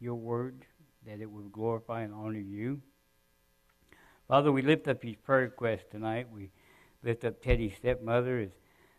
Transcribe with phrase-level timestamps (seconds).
[0.00, 0.64] your word,
[1.06, 2.80] that it would glorify and honor you.
[4.26, 6.28] Father, we lift up these prayer requests tonight.
[6.32, 6.50] We
[7.02, 8.50] lift up Teddy's stepmother as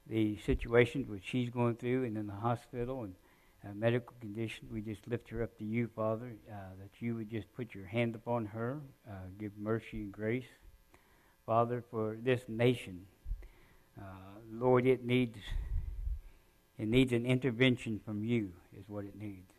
[0.07, 3.15] the situations which she's going through and in the hospital and
[3.63, 4.71] uh, medical conditions.
[4.71, 7.85] We just lift her up to you, Father, uh, that you would just put your
[7.85, 10.47] hand upon her, uh, give mercy and grace.
[11.45, 13.05] Father, for this nation,
[13.97, 15.37] uh, Lord, it needs
[16.77, 19.51] it needs an intervention from you, is what it needs.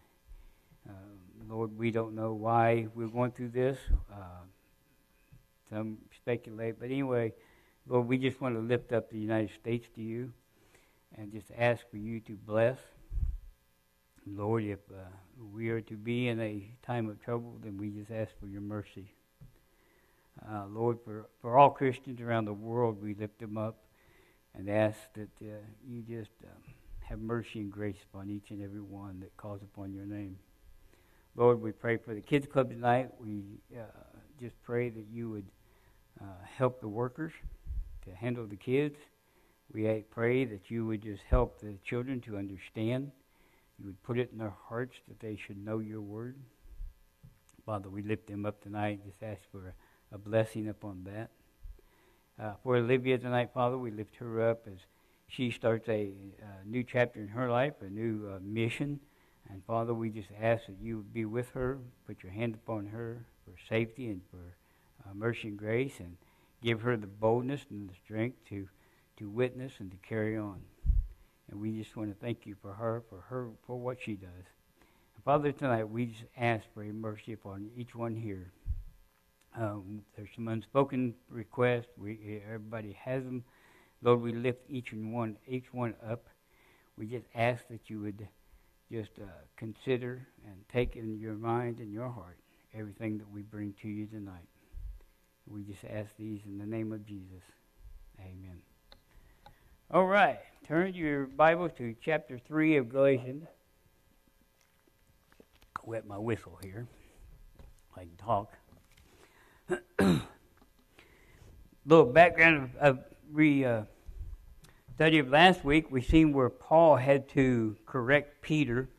[1.53, 3.79] Lord, we don't know why we're going through this.
[4.10, 4.41] Uh,
[5.69, 7.34] some speculate, but anyway,
[7.87, 10.33] Lord, we just want to lift up the United States to you
[11.19, 12.79] and just ask for you to bless.
[14.27, 15.05] Lord, if uh,
[15.52, 18.62] we are to be in a time of trouble, then we just ask for your
[18.62, 19.12] mercy.
[20.51, 23.77] Uh, Lord, for, for all Christians around the world, we lift them up
[24.55, 25.52] and ask that uh,
[25.87, 29.93] you just um, have mercy and grace upon each and every one that calls upon
[29.93, 30.38] your name.
[31.34, 33.09] Lord, we pray for the kids club tonight.
[33.18, 33.40] We
[33.74, 33.84] uh,
[34.38, 35.46] just pray that you would
[36.20, 36.24] uh,
[36.59, 37.32] help the workers
[38.04, 38.96] to handle the kids.
[39.73, 43.12] We pray that you would just help the children to understand.
[43.79, 46.37] You would put it in their hearts that they should know your word.
[47.64, 49.01] Father, we lift them up tonight.
[49.02, 49.73] Just ask for
[50.12, 51.30] a, blessing upon that.
[52.38, 54.80] Uh, for Olivia tonight, Father, we lift her up as
[55.29, 59.01] she starts a, a new chapter in her life, a new uh, mission.
[59.51, 62.87] And Father, we just ask that you would be with her, put your hand upon
[62.87, 64.56] her for safety and for
[65.04, 66.16] uh, mercy and grace, and
[66.62, 68.69] give her the boldness and the strength to,
[69.16, 70.60] to witness and to carry on.
[71.50, 74.47] And we just want to thank you for her, for her, for what she does.
[75.15, 78.53] And Father, tonight we just ask for your mercy upon each one here.
[79.54, 81.88] Um, there's some unspoken requests.
[81.98, 83.44] We everybody has them.
[84.00, 86.26] Lord, we lift each and one, each one up.
[86.97, 88.26] We just ask that you would
[88.93, 89.25] just uh,
[89.56, 92.38] consider and take in your mind and your heart
[92.75, 94.47] everything that we bring to you tonight.
[95.47, 97.43] We just ask these in the name of Jesus.
[98.20, 98.59] Amen.
[99.91, 100.38] All right.
[100.69, 103.44] Turn your Bible to chapter 3 of Galatians.
[105.76, 106.86] I Wet my whistle here.
[107.97, 108.53] I can talk.
[111.86, 113.82] Little background of, of re, uh,
[114.94, 118.91] study of last week, we seen where Paul had to correct Peter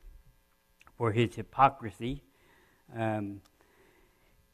[0.98, 2.24] for his hypocrisy.
[2.96, 3.42] Um,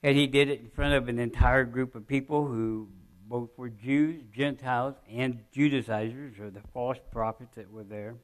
[0.04, 2.90] and he did it in front of an entire group of people who
[3.26, 8.16] both were Jews, Gentiles, and Judaizers, or the false prophets that were there.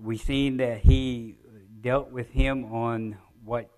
[0.00, 1.36] We seen that he
[1.80, 3.70] dealt with him on what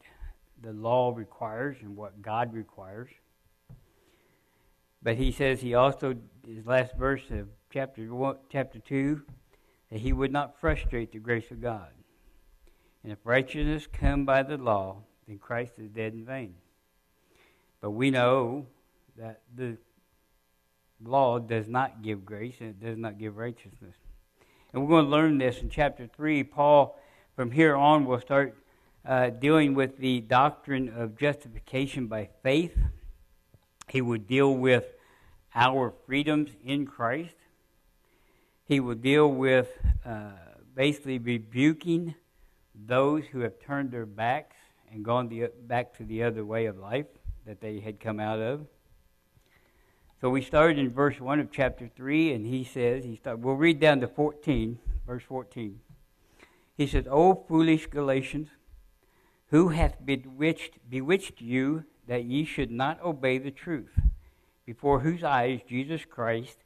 [0.62, 3.10] the law requires and what God requires.
[5.02, 6.14] But he says he also,
[6.46, 9.22] his last verse of chapter one, chapter two,
[9.90, 11.88] that he would not frustrate the grace of God.
[13.02, 16.54] And if righteousness come by the law, then Christ is dead in vain.
[17.80, 18.66] But we know
[19.16, 19.76] that the
[21.04, 23.96] law does not give grace and it does not give righteousness.
[24.72, 26.44] And we're going to learn this in chapter 3.
[26.44, 26.96] Paul,
[27.34, 28.56] from here on, will start
[29.04, 32.78] uh, dealing with the doctrine of justification by faith.
[33.88, 34.84] He would deal with
[35.56, 37.34] our freedoms in Christ.
[38.66, 39.68] He will deal with
[40.06, 40.30] uh,
[40.74, 42.14] basically rebuking
[42.74, 44.56] those who have turned their backs
[44.90, 47.06] and gone the, back to the other way of life
[47.46, 48.66] that they had come out of.
[50.20, 53.56] So we started in verse 1 of chapter 3, and he says, he start, we'll
[53.56, 55.80] read down to 14, verse 14.
[56.74, 58.48] He says, O foolish Galatians,
[59.48, 63.92] who hath bewitched, bewitched you that ye should not obey the truth,
[64.64, 66.63] before whose eyes Jesus Christ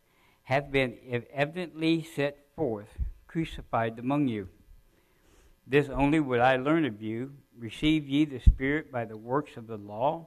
[0.49, 0.97] hath been
[1.35, 2.89] evidently set forth,
[3.27, 4.49] crucified among you?
[5.67, 7.35] This only would I learn of you.
[7.59, 10.27] Receive ye the Spirit by the works of the law,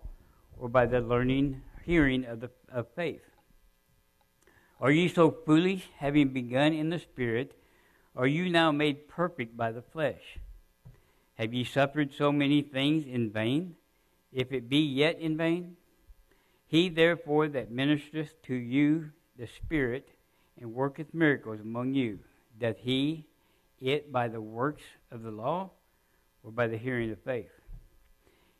[0.59, 3.23] or by the learning, hearing of, the, of faith?
[4.79, 7.59] Are ye so foolish, having begun in the Spirit,
[8.15, 10.37] are you now made perfect by the flesh?
[11.39, 13.75] Have ye suffered so many things in vain,
[14.31, 15.77] if it be yet in vain?
[16.67, 20.07] He therefore that ministereth to you the Spirit
[20.59, 22.19] and worketh miracles among you,
[22.59, 23.25] doth he
[23.79, 25.71] it by the works of the law
[26.43, 27.49] or by the hearing of faith?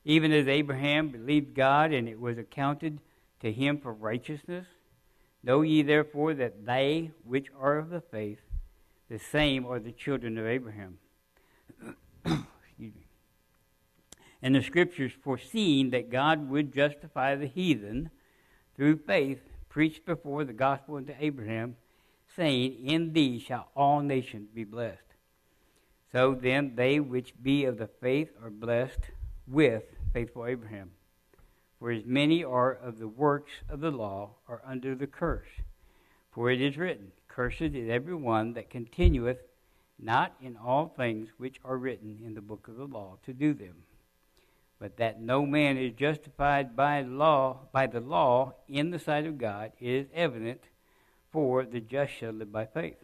[0.04, 3.00] Even as Abraham believed God, and it was accounted
[3.42, 4.66] to him for righteousness.
[5.44, 8.40] Know ye therefore that they which are of the faith,
[9.08, 10.98] the same are the children of Abraham.
[14.44, 18.10] And the scriptures foreseeing that God would justify the heathen
[18.76, 21.78] through faith, preached before the gospel unto Abraham,
[22.36, 25.00] saying, In thee shall all nations be blessed.
[26.12, 29.00] So then, they which be of the faith are blessed
[29.48, 29.84] with
[30.14, 30.92] faithful Abraham.
[31.80, 35.48] For as many are of the works of the law are under the curse.
[36.32, 39.40] For it is written, Cursed is every one that continueth
[39.98, 43.54] not in all things which are written in the book of the law to do
[43.54, 43.84] them.
[44.82, 49.38] But that no man is justified by law by the law in the sight of
[49.38, 50.62] God is evident,
[51.32, 52.98] for the just shall live by faith.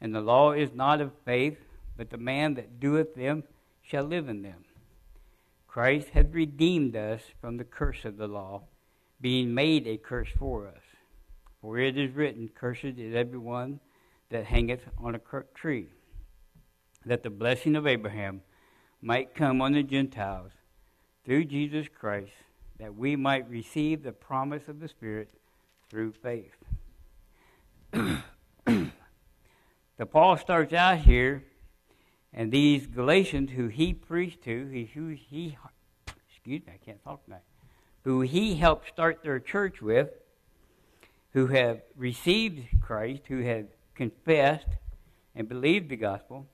[0.00, 1.58] And the law is not of faith,
[1.98, 3.44] but the man that doeth them
[3.82, 4.64] shall live in them.
[5.66, 8.62] Christ hath redeemed us from the curse of the law,
[9.20, 10.82] being made a curse for us.
[11.60, 13.80] For it is written, Cursed is every one
[14.30, 15.20] that hangeth on a
[15.54, 15.88] tree,
[17.04, 18.40] that the blessing of Abraham
[19.04, 20.50] might come on the Gentiles
[21.26, 22.32] through Jesus Christ,
[22.78, 25.28] that we might receive the promise of the Spirit
[25.90, 26.54] through faith.
[28.66, 31.44] so Paul starts out here,
[32.32, 35.58] and these Galatians who he preached to, he, who he,
[36.26, 37.42] excuse me, I can't talk tonight,
[38.04, 40.08] who he helped start their church with,
[41.34, 44.68] who have received Christ, who have confessed
[45.36, 46.46] and believed the gospel,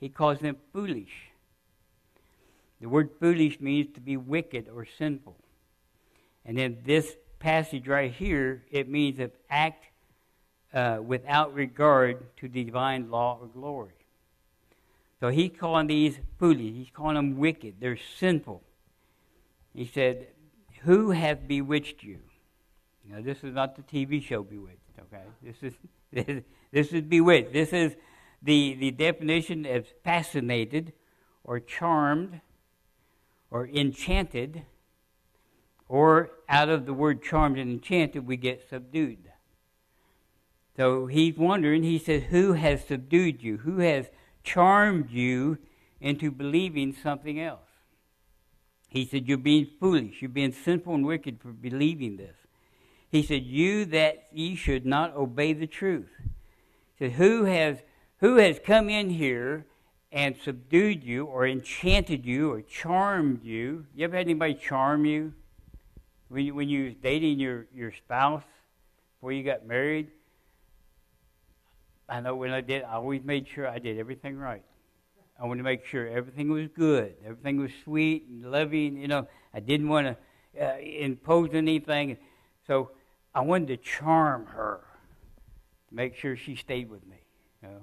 [0.00, 1.27] he calls them foolish.
[2.80, 5.36] The word foolish means to be wicked or sinful.
[6.44, 9.86] And in this passage right here, it means to act
[10.72, 13.94] uh, without regard to divine law or glory.
[15.20, 16.74] So he's calling these foolish.
[16.74, 17.76] He's calling them wicked.
[17.80, 18.62] They're sinful.
[19.74, 20.28] He said,
[20.82, 22.20] Who hath bewitched you?
[23.08, 25.24] Now, this is not the TV show Bewitched, okay?
[25.42, 27.52] This is, this, is bewitched.
[27.52, 27.96] This is
[28.42, 30.92] the, the definition of fascinated
[31.42, 32.40] or charmed
[33.50, 34.62] or enchanted,
[35.88, 39.30] or out of the word charmed and enchanted, we get subdued.
[40.76, 43.58] So he's wondering, he says, Who has subdued you?
[43.58, 44.06] Who has
[44.44, 45.58] charmed you
[46.00, 47.68] into believing something else?
[48.88, 50.22] He said, You're being foolish.
[50.22, 52.36] You're being sinful and wicked for believing this.
[53.10, 56.10] He said, You that ye should not obey the truth.
[56.96, 57.78] He said, Who has
[58.20, 59.66] who has come in here
[60.10, 63.86] and subdued you or enchanted you or charmed you?
[63.94, 65.32] You ever had anybody charm you?
[66.28, 68.42] When you when you was dating your, your spouse
[69.16, 70.08] before you got married?
[72.08, 74.62] I know when I did, I always made sure I did everything right.
[75.40, 78.96] I wanted to make sure everything was good, everything was sweet and loving.
[78.96, 82.16] You know, I didn't want to uh, impose anything.
[82.66, 82.90] So
[83.34, 84.80] I wanted to charm her
[85.88, 87.18] to make sure she stayed with me.
[87.62, 87.80] You know?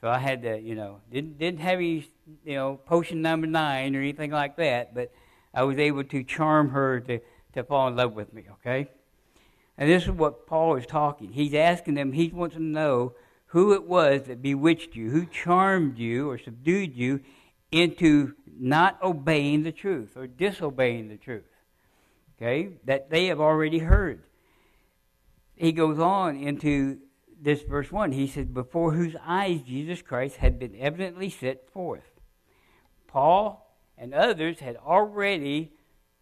[0.00, 2.08] So I had to, you know, didn't didn't have any,
[2.44, 5.12] you know, potion number nine or anything like that, but
[5.54, 7.20] I was able to charm her to,
[7.54, 8.88] to fall in love with me, okay?
[9.78, 11.32] And this is what Paul is talking.
[11.32, 13.14] He's asking them, he wants to know
[13.46, 17.20] who it was that bewitched you, who charmed you or subdued you
[17.72, 21.44] into not obeying the truth or disobeying the truth.
[22.36, 22.70] Okay?
[22.84, 24.22] That they have already heard
[25.56, 26.98] he goes on into
[27.40, 28.12] this verse 1.
[28.12, 32.10] He says, Before whose eyes Jesus Christ had been evidently set forth.
[33.06, 35.72] Paul and others had already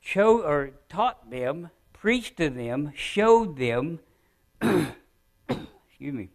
[0.01, 4.01] show, or taught them, preached to them, showed them,
[4.61, 6.29] excuse me,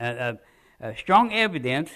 [0.00, 0.34] uh, uh,
[0.80, 1.90] uh, strong evidence,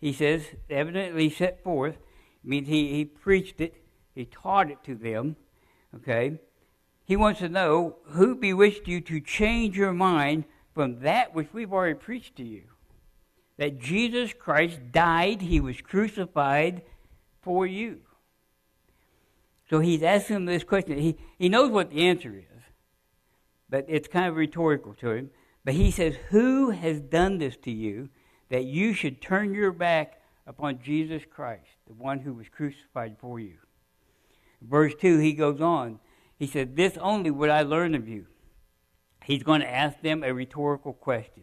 [0.00, 1.96] he says, evidently set forth,
[2.44, 3.74] means he, he preached it,
[4.14, 5.36] he taught it to them,
[5.94, 6.38] okay?
[7.04, 10.44] He wants to know who bewitched you to change your mind
[10.78, 12.62] from that which we've already preached to you.
[13.56, 16.82] That Jesus Christ died, he was crucified
[17.42, 18.02] for you.
[19.68, 20.96] So he's asking this question.
[20.98, 22.62] He, he knows what the answer is,
[23.68, 25.30] but it's kind of rhetorical to him.
[25.64, 28.10] But he says, Who has done this to you
[28.48, 33.40] that you should turn your back upon Jesus Christ, the one who was crucified for
[33.40, 33.56] you?
[34.62, 35.98] Verse 2, he goes on
[36.38, 38.26] he said, This only would I learn of you.
[39.28, 41.42] He's going to ask them a rhetorical question.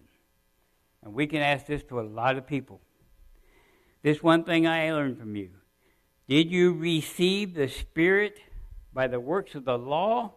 [1.04, 2.82] And we can ask this to a lot of people.
[4.02, 5.52] This one thing I learned from you
[6.28, 8.40] Did you receive the Spirit
[8.92, 10.34] by the works of the law,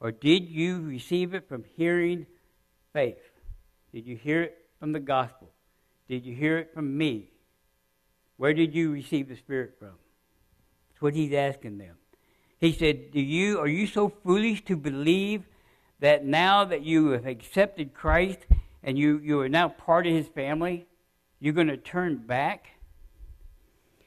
[0.00, 2.26] or did you receive it from hearing
[2.92, 3.30] faith?
[3.94, 5.52] Did you hear it from the gospel?
[6.08, 7.30] Did you hear it from me?
[8.38, 9.94] Where did you receive the Spirit from?
[10.90, 11.94] That's what he's asking them.
[12.58, 15.44] He said, Do you are you so foolish to believe
[16.02, 18.40] that now that you have accepted Christ
[18.82, 20.84] and you, you are now part of his family,
[21.38, 22.66] you're going to turn back?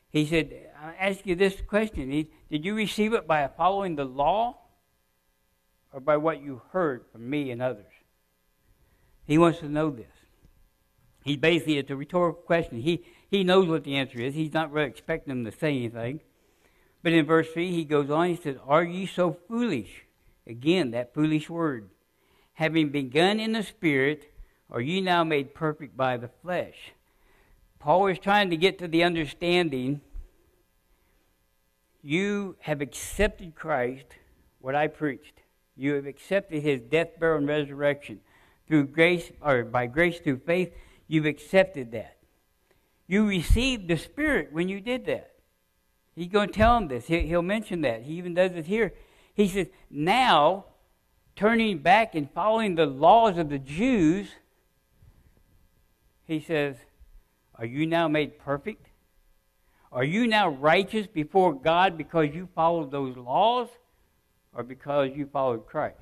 [0.09, 2.27] He said, I ask you this question.
[2.51, 4.57] Did you receive it by following the law
[5.93, 7.93] or by what you heard from me and others?
[9.23, 10.11] He wants to know this.
[11.23, 12.81] He basically, it's a rhetorical question.
[12.81, 14.35] He, he knows what the answer is.
[14.35, 16.19] He's not really expecting them to say anything.
[17.01, 20.04] But in verse 3, he goes on, he says, Are ye so foolish?
[20.47, 21.89] Again, that foolish word.
[22.53, 24.31] Having begun in the Spirit,
[24.69, 26.93] are ye now made perfect by the flesh?
[27.79, 30.01] Paul is trying to get to the understanding
[32.01, 34.05] you have accepted Christ,
[34.59, 35.41] what I preached.
[35.75, 38.19] You have accepted his death, burial, and resurrection.
[38.67, 40.71] Through grace, or by grace through faith,
[41.07, 42.17] you've accepted that.
[43.07, 45.31] You received the Spirit when you did that.
[46.15, 47.07] He's going to tell him this.
[47.07, 48.03] He'll mention that.
[48.03, 48.93] He even does it here.
[49.35, 50.65] He says, now,
[51.35, 54.29] turning back and following the laws of the Jews,
[56.25, 56.77] he says,
[57.55, 58.87] Are you now made perfect?
[59.91, 63.67] Are you now righteous before God because you followed those laws
[64.53, 65.99] or because you followed Christ?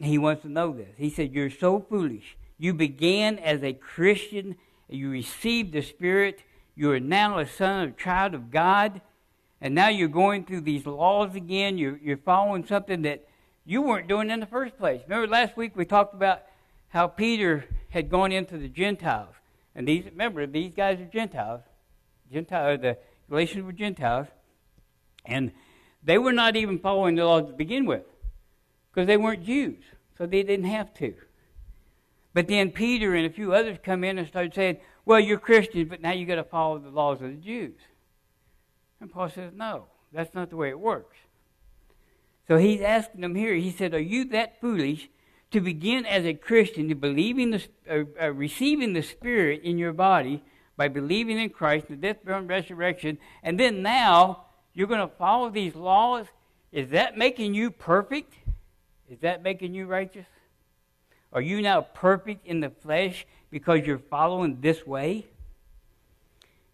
[0.00, 0.94] He wants to know this.
[0.96, 2.36] He said, You're so foolish.
[2.58, 4.56] You began as a Christian,
[4.88, 6.42] you received the Spirit,
[6.76, 9.00] you are now a son, a child of God,
[9.60, 11.78] and now you're going through these laws again.
[11.78, 13.26] You're, you're following something that
[13.64, 15.02] you weren't doing in the first place.
[15.06, 16.42] Remember last week we talked about
[16.88, 19.34] how Peter had gone into the Gentiles.
[19.74, 21.60] And these remember, these guys are Gentiles.
[22.32, 22.98] Gentile, the
[23.28, 24.26] Galatians were Gentiles,
[25.24, 25.52] and
[26.02, 28.02] they were not even following the laws to begin with,
[28.90, 29.82] because they weren't Jews,
[30.16, 31.14] so they didn't have to.
[32.34, 35.88] But then Peter and a few others come in and start saying, "Well, you're Christians,
[35.88, 37.76] but now you've got to follow the laws of the Jews."
[39.00, 41.16] And Paul says, "No, that's not the way it works."
[42.46, 43.54] So he's asking them here.
[43.54, 45.08] He said, "Are you that foolish
[45.50, 49.92] to begin as a Christian, to believing the, uh, uh, receiving the Spirit in your
[49.92, 50.42] body?"
[50.78, 55.14] by believing in Christ, the death, burial, and resurrection, and then now you're going to
[55.16, 56.26] follow these laws,
[56.70, 58.32] is that making you perfect?
[59.10, 60.26] Is that making you righteous?
[61.32, 65.26] Are you now perfect in the flesh because you're following this way?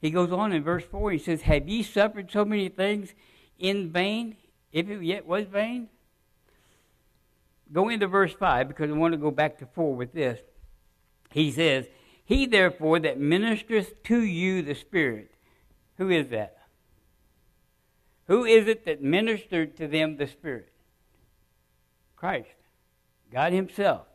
[0.04, 3.14] He goes on in verse 4, he says, Have ye suffered so many things
[3.58, 4.36] in vain,
[4.70, 5.88] if it yet was vain?
[7.72, 10.40] Go into verse 5 because I want to go back to 4 with this.
[11.30, 11.86] He says,
[12.26, 15.30] he, therefore, that ministereth to you the Spirit.
[15.96, 16.58] Who is that?
[18.26, 20.70] Who is it that ministered to them the Spirit?
[22.14, 22.56] Christ.
[23.32, 24.06] God Himself.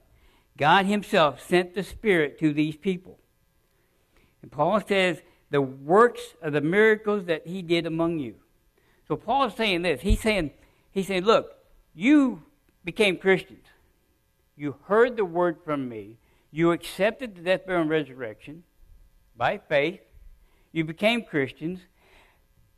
[0.55, 3.17] God Himself sent the Spirit to these people.
[4.43, 8.35] And Paul says, the works of the miracles that He did among you.
[9.07, 10.01] So Paul is saying this.
[10.01, 10.51] He's saying,
[10.91, 11.55] he's saying, look,
[11.95, 12.43] you
[12.83, 13.65] became Christians.
[14.55, 16.17] You heard the word from me.
[16.51, 18.63] You accepted the death, burial, and resurrection
[19.35, 20.01] by faith.
[20.71, 21.79] You became Christians.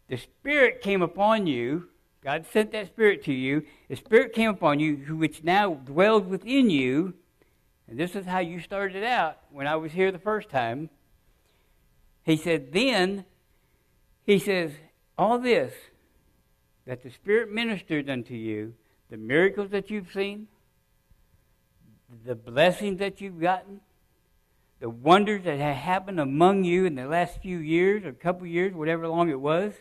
[0.08, 1.90] The Spirit came upon you.
[2.24, 3.66] God sent that Spirit to you.
[3.90, 7.16] The Spirit came upon you, which now dwells within you.
[7.88, 10.90] And this is how you started out when I was here the first time.
[12.24, 13.26] He said, then,
[14.24, 14.72] he says,
[15.18, 15.74] all this
[16.86, 18.74] that the Spirit ministered unto you,
[19.10, 20.48] the miracles that you've seen,
[22.26, 23.82] the blessings that you've gotten,
[24.80, 28.74] the wonders that have happened among you in the last few years or couple years,
[28.74, 29.74] whatever long it was.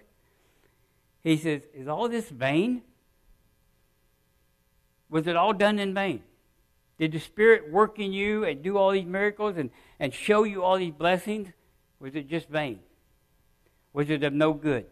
[1.23, 2.83] He says, Is all this vain?
[5.09, 6.23] Was it all done in vain?
[6.99, 10.63] Did the Spirit work in you and do all these miracles and, and show you
[10.63, 11.49] all these blessings?
[12.01, 12.81] Was it just vain?
[13.93, 14.87] Was it of no good?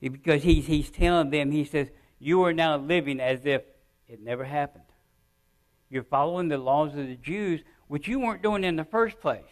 [0.00, 3.62] Because he's, he's telling them, he says, You are now living as if
[4.08, 4.84] it never happened.
[5.88, 9.44] You're following the laws of the Jews, which you weren't doing in the first place.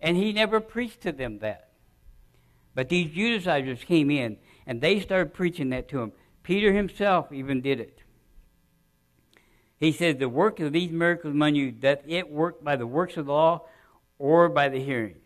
[0.00, 1.70] And he never preached to them that.
[2.74, 6.12] But these Judaizers came in and they started preaching that to him.
[6.42, 8.02] Peter himself even did it.
[9.78, 13.16] He said, The work of these miracles among you, that it worked by the works
[13.16, 13.66] of the law
[14.18, 15.16] or by the hearing.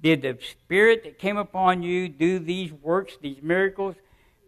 [0.00, 3.94] Did the Spirit that came upon you do these works, these miracles,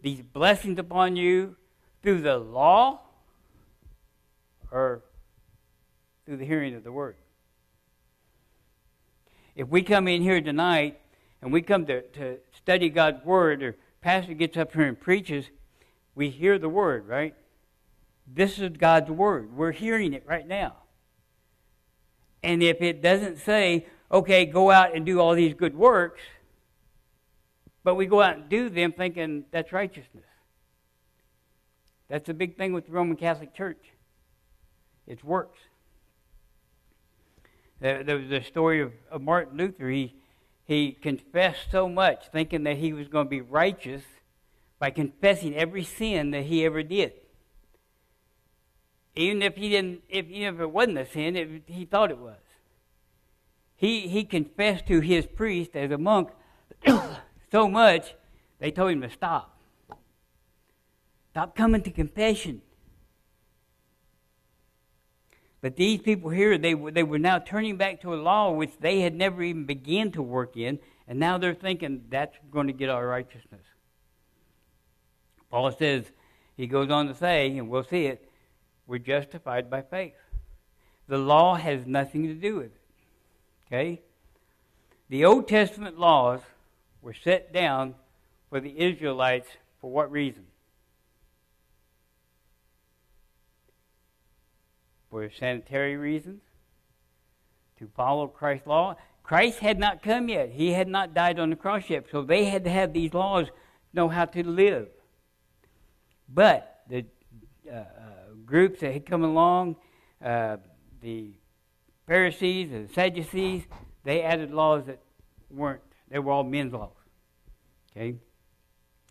[0.01, 1.55] these blessings upon you
[2.03, 2.99] through the law
[4.69, 5.01] or
[6.25, 7.15] through the hearing of the word.
[9.55, 10.99] If we come in here tonight
[11.41, 15.45] and we come to, to study God's word, or pastor gets up here and preaches,
[16.13, 17.33] we hear the word, right?
[18.27, 19.55] This is God's word.
[19.55, 20.75] We're hearing it right now.
[22.45, 26.21] And if it doesn't say, okay, go out and do all these good works,
[27.83, 30.25] but we go out and do them thinking that's righteousness.
[32.07, 33.83] That's a big thing with the Roman Catholic Church.
[35.07, 35.57] It's works.
[37.79, 39.89] There, there was a story of, of Martin Luther.
[39.89, 40.13] He,
[40.65, 44.03] he confessed so much, thinking that he was going to be righteous
[44.77, 47.13] by confessing every sin that he ever did.
[49.15, 52.17] Even if he didn't, if even if it wasn't a sin, it, he thought it
[52.17, 52.37] was.
[53.75, 56.29] he, he confessed to his priest as a monk
[57.51, 58.13] so much,
[58.59, 59.57] they told him to stop.
[61.31, 62.61] Stop coming to confession.
[65.61, 69.01] But these people here, they, they were now turning back to a law which they
[69.01, 72.89] had never even begun to work in, and now they're thinking that's going to get
[72.89, 73.65] our righteousness.
[75.49, 76.05] Paul says,
[76.55, 78.29] he goes on to say, and we'll see it,
[78.87, 80.13] we're justified by faith.
[81.07, 82.81] The law has nothing to do with it.
[83.67, 84.01] Okay?
[85.09, 86.41] The Old Testament laws
[87.01, 87.95] were set down
[88.49, 89.47] for the Israelites
[89.79, 90.45] for what reason?
[95.11, 96.41] For sanitary reasons?
[97.79, 98.95] To follow Christ's law?
[99.21, 100.49] Christ had not come yet.
[100.51, 102.05] He had not died on the cross yet.
[102.11, 103.47] So they had to have these laws
[103.93, 104.87] know how to live.
[106.27, 107.05] But the
[107.69, 107.85] uh, uh,
[108.45, 109.75] groups that had come along,
[110.23, 110.57] uh,
[111.01, 111.33] the
[112.07, 113.63] Pharisees and the Sadducees,
[114.03, 114.99] they added laws that
[115.49, 116.91] weren't, they were all men's laws.
[117.91, 118.15] Okay?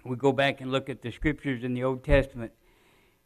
[0.04, 2.52] We go back and look at the scriptures in the Old Testament,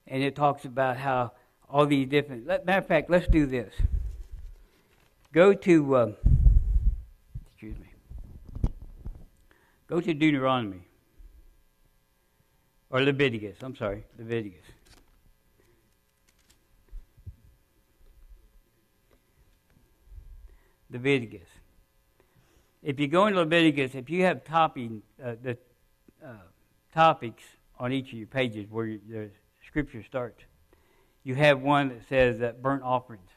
[0.06, 1.32] and it talks about how
[1.68, 2.46] all these different.
[2.46, 3.74] Matter of fact, let's do this.
[5.32, 6.12] Go to, uh,
[7.50, 8.70] excuse me,
[9.86, 10.82] go to Deuteronomy.
[12.90, 14.64] Or Leviticus, I'm sorry, Leviticus.
[20.90, 21.48] Leviticus.
[22.82, 25.58] If you go into Leviticus, if you have topping, uh, the
[26.24, 26.32] uh,
[26.94, 27.42] topics
[27.78, 29.30] on each of your pages where you, the
[29.66, 30.42] scripture starts,
[31.24, 33.28] you have one that says that burnt offerings.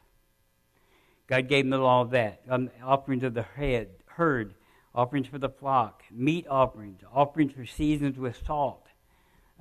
[1.27, 2.41] God gave them the law of that.
[2.49, 4.53] Um, offerings of the head, herd,
[4.93, 8.87] offerings for the flock, meat offerings, offerings for seasons with salt.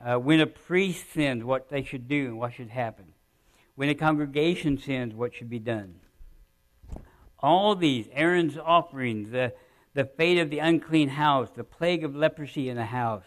[0.04, 3.06] Uh, when a priest sins, what they should do and what should happen.
[3.74, 5.96] When a congregation sins, what should be done
[7.42, 9.52] all these Aaron's offerings, the,
[9.94, 13.24] the fate of the unclean house, the plague of leprosy in the house,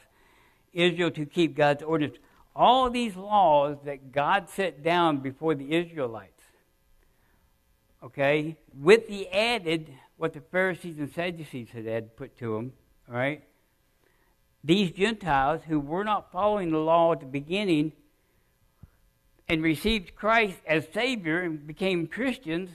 [0.71, 2.17] Israel to keep God's ordinance,
[2.55, 6.29] all these laws that God set down before the Israelites.
[8.03, 8.57] Okay?
[8.79, 12.73] With the added, what the Pharisees and Sadducees had had put to them,
[13.09, 13.43] all right?
[14.63, 17.91] These Gentiles who were not following the law at the beginning
[19.49, 22.69] and received Christ as Savior and became Christians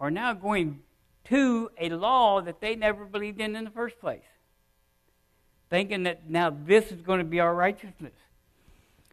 [0.00, 0.80] are now going
[1.24, 4.22] to a law that they never believed in in the first place.
[5.68, 8.14] Thinking that now this is going to be our righteousness.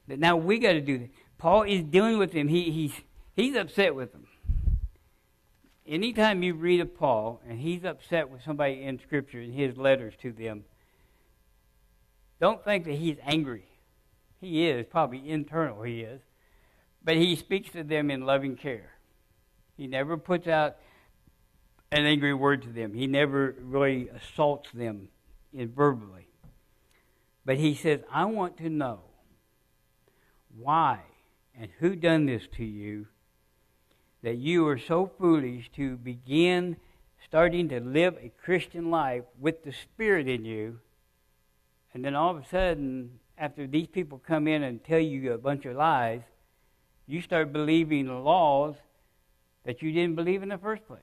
[0.08, 1.10] That now we got to do this.
[1.38, 2.48] Paul is dealing with them.
[2.48, 2.94] He, he's,
[3.36, 4.26] he's upset with them.
[5.86, 10.14] Anytime you read of Paul and he's upset with somebody in Scripture in his letters
[10.22, 10.64] to them,
[12.40, 13.66] don't think that he's angry.
[14.40, 16.22] He is, probably internal, he is.
[17.04, 18.97] But he speaks to them in loving care.
[19.78, 20.78] He never puts out
[21.92, 22.94] an angry word to them.
[22.94, 25.08] He never really assaults them
[25.54, 26.28] verbally.
[27.46, 29.02] But he says, I want to know
[30.58, 31.02] why
[31.58, 33.08] and who done this to you
[34.24, 36.78] that you are so foolish to begin
[37.26, 40.80] starting to live a Christian life with the Spirit in you,
[41.94, 45.38] and then all of a sudden, after these people come in and tell you a
[45.38, 46.22] bunch of lies,
[47.06, 48.76] you start believing the laws
[49.68, 51.02] that you didn't believe in the first place.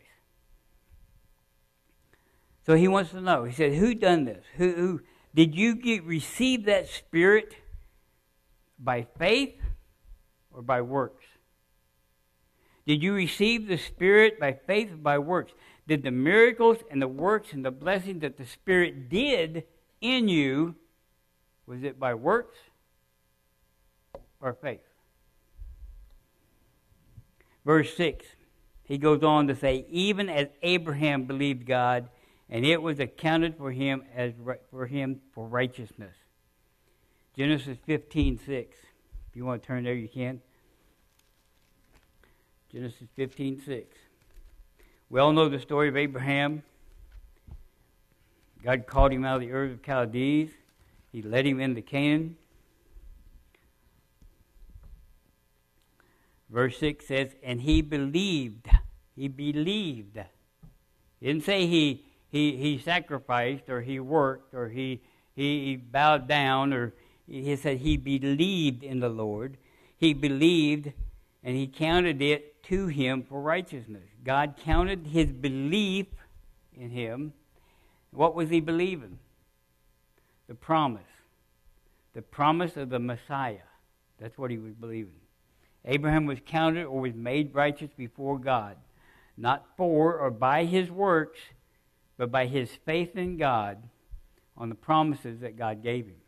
[2.64, 3.44] So he wants to know.
[3.44, 4.42] He said, "Who done this?
[4.56, 5.00] Who, who
[5.34, 7.54] did you get, receive that spirit
[8.78, 9.60] by faith
[10.50, 11.26] or by works?
[12.86, 15.52] Did you receive the spirit by faith or by works?
[15.86, 19.64] Did the miracles and the works and the blessings that the spirit did
[20.00, 20.74] in you
[21.66, 22.56] was it by works
[24.40, 24.80] or faith?"
[27.66, 28.24] Verse 6
[28.84, 32.08] he goes on to say, even as Abraham believed God,
[32.50, 34.32] and it was accounted for him as
[34.70, 36.14] for him for righteousness.
[37.36, 38.76] Genesis 15, 6.
[39.30, 40.40] If you want to turn there, you can.
[42.70, 43.98] Genesis 15, 6.
[45.08, 46.62] We all know the story of Abraham.
[48.62, 50.50] God called him out of the Ur of Chaldees.
[51.12, 52.36] He led him into Canaan.
[56.54, 58.68] Verse 6 says, And he believed.
[59.16, 60.20] He believed.
[61.18, 65.02] He didn't say he, he, he sacrificed or he worked or he,
[65.34, 66.94] he bowed down or
[67.26, 69.56] he said he believed in the Lord.
[69.98, 70.92] He believed
[71.42, 74.08] and he counted it to him for righteousness.
[74.22, 76.06] God counted his belief
[76.72, 77.32] in him.
[78.12, 79.18] What was he believing?
[80.46, 81.02] The promise.
[82.12, 83.66] The promise of the Messiah.
[84.20, 85.23] That's what he was believing.
[85.84, 88.76] Abraham was counted or was made righteous before God.
[89.36, 91.40] not for or by his works,
[92.16, 93.82] but by his faith in God
[94.56, 96.20] on the promises that God gave him.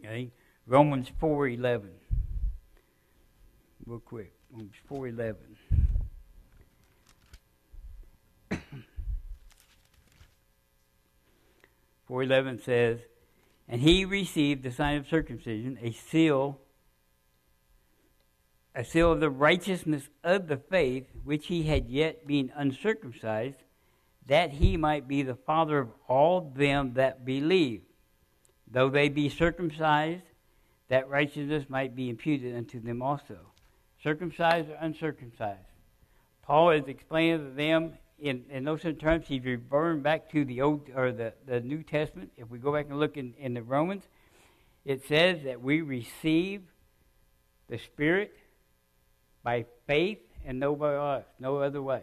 [0.00, 0.32] Okay?
[0.66, 1.90] Romans 4:11.
[3.86, 4.32] Real quick.
[4.50, 5.36] Romans 4:11.
[12.06, 12.98] Four eleven says,
[13.68, 16.60] and he received the sign of circumcision, a seal
[18.74, 23.62] a seal of the righteousness of the faith which he had yet been uncircumcised,
[24.26, 27.82] that he might be the father of all them that believe.
[28.70, 30.22] Though they be circumcised,
[30.88, 33.38] that righteousness might be imputed unto them also.
[34.02, 35.58] Circumcised or uncircumcised.
[36.42, 40.88] Paul is explaining to them in, in those terms, he's referring back to the old
[40.94, 42.30] or the, the New Testament.
[42.36, 44.04] If we go back and look in, in the Romans,
[44.84, 46.62] it says that we receive
[47.68, 48.32] the Spirit
[49.42, 52.02] by faith and no by us, no other way.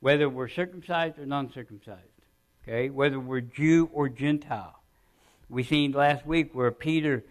[0.00, 2.00] Whether we're circumcised or non circumcised.
[2.62, 2.90] Okay?
[2.90, 4.82] Whether we're Jew or Gentile.
[5.48, 7.24] We seen last week where Peter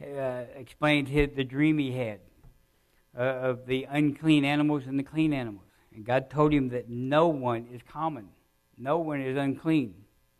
[0.00, 2.20] uh, explained his, the dream he had
[3.16, 5.64] uh, of the unclean animals and the clean animals.
[5.94, 8.28] And God told him that no one is common,
[8.78, 9.94] no one is unclean.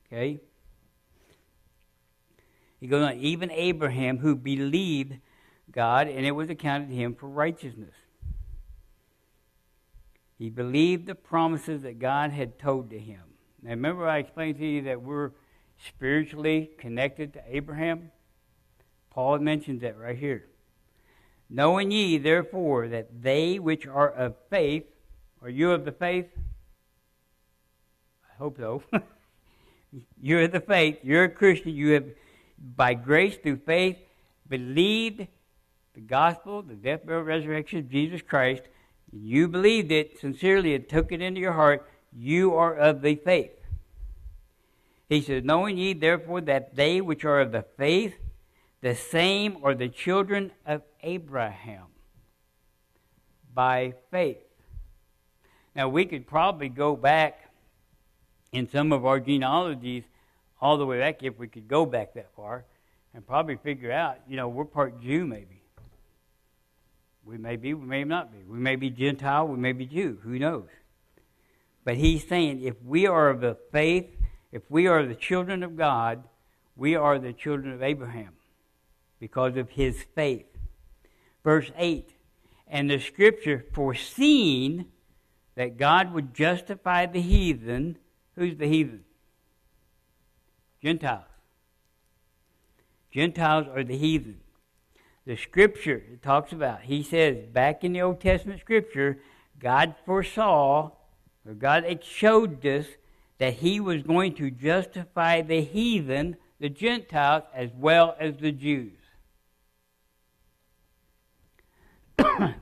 [0.07, 0.39] Okay?
[2.79, 5.19] He goes on, even Abraham, who believed
[5.71, 7.95] God, and it was accounted to him for righteousness.
[10.39, 13.23] He believed the promises that God had told to him.
[13.63, 15.33] Now, remember, I explained to you that we're
[15.85, 18.11] spiritually connected to Abraham?
[19.11, 20.47] Paul mentions that right here.
[21.49, 24.85] Knowing ye, therefore, that they which are of faith,
[25.43, 26.27] are you of the faith?
[28.31, 28.83] I hope so.
[30.21, 30.99] you're of the faith.
[31.03, 31.75] You're a Christian.
[31.75, 32.05] You have,
[32.59, 33.97] by grace through faith,
[34.49, 35.27] believed
[35.97, 38.63] the gospel, the death, burial, resurrection of Jesus Christ.
[39.11, 41.89] You believed it sincerely and took it into your heart.
[42.13, 43.53] You are of the faith.
[45.09, 48.15] He says, Knowing ye therefore that they which are of the faith,
[48.83, 51.87] the same are the children of Abraham
[53.55, 54.45] by faith.
[55.75, 57.51] Now, we could probably go back
[58.53, 60.05] in some of our genealogies
[60.61, 62.67] all the way back, if we could go back that far,
[63.15, 65.56] and probably figure out, you know, we're part Jew maybe.
[67.27, 68.39] We may be, we may not be.
[68.49, 70.19] We may be Gentile, we may be Jew.
[70.23, 70.69] Who knows?
[71.85, 74.07] But he's saying if we are of the faith,
[74.53, 76.23] if we are the children of God,
[76.77, 78.35] we are the children of Abraham
[79.19, 80.47] because of his faith.
[81.43, 82.09] Verse 8
[82.69, 84.87] And the scripture foreseeing
[85.57, 87.99] that God would justify the heathen.
[88.37, 89.03] Who's the heathen?
[90.81, 91.25] Gentiles.
[93.11, 94.41] Gentiles are the heathen.
[95.27, 99.19] The scripture it talks about, he says back in the Old Testament scripture,
[99.59, 100.93] God foresaw,
[101.45, 102.87] or God showed us
[103.39, 108.93] that he was going to justify the heathen, the Gentiles, as well as the Jews.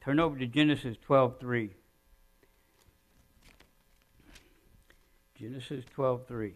[0.00, 1.70] Turn over to Genesis 12:3.
[5.38, 6.54] Genesis 12:3.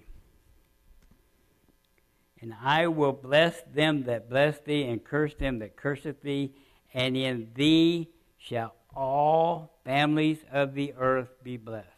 [2.46, 6.54] And I will bless them that bless thee, and curse them that curseth thee,
[6.94, 11.88] and in thee shall all families of the earth be blessed.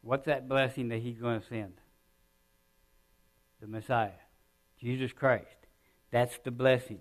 [0.00, 1.74] What's that blessing that he's going to send?
[3.60, 4.22] The Messiah,
[4.80, 5.44] Jesus Christ.
[6.10, 7.00] That's the blessing.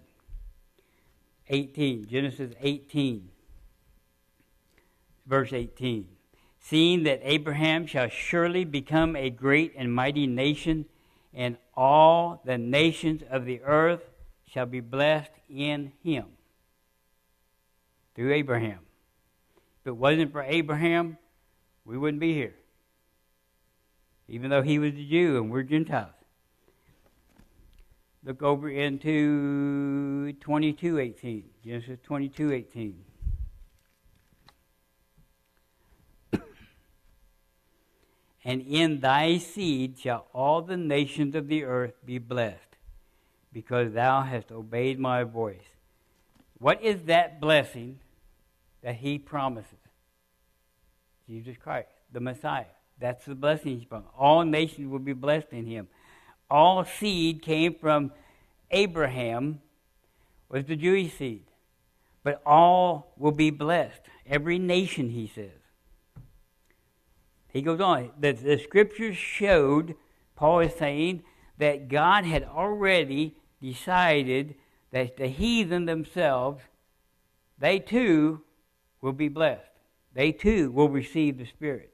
[1.48, 3.30] 18, Genesis 18,
[5.26, 6.10] verse 18.
[6.60, 10.88] Seeing that Abraham shall surely become a great and mighty nation,
[11.36, 14.02] and all the nations of the earth
[14.48, 16.26] shall be blessed in him.
[18.16, 18.80] Through Abraham.
[19.82, 21.18] If it wasn't for Abraham,
[21.84, 22.56] we wouldn't be here.
[24.28, 26.14] Even though he was a Jew and we're Gentiles.
[28.24, 31.44] Look over into 22:18.
[31.64, 32.96] Genesis 22:18.
[38.46, 42.78] And in thy seed shall all the nations of the earth be blessed,
[43.52, 45.68] because thou hast obeyed my voice.
[46.60, 48.00] What is that blessing
[48.82, 49.72] that he promises?
[51.28, 52.66] Jesus Christ, the Messiah.
[53.00, 54.14] That's the blessing he's promised.
[54.18, 55.90] All nations will be blessed in him
[56.50, 58.12] all seed came from
[58.72, 59.62] Abraham,
[60.50, 61.46] was the Jewish seed.
[62.24, 64.02] But all will be blessed.
[64.26, 65.52] Every nation, he says.
[67.56, 68.12] He goes on.
[68.20, 69.96] The, the scriptures showed,
[70.36, 71.24] Paul is saying,
[71.58, 74.56] that God had already decided
[74.92, 76.62] that the heathen themselves,
[77.58, 78.42] they too
[79.00, 79.70] will be blessed.
[80.14, 81.94] They too will receive the Spirit.